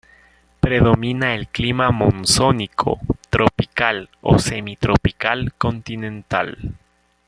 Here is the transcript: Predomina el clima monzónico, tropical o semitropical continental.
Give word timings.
Predomina 0.61 1.35
el 1.35 1.47
clima 1.49 1.91
monzónico, 1.91 2.99
tropical 3.29 4.09
o 4.21 4.39
semitropical 4.39 5.53
continental. 5.59 6.57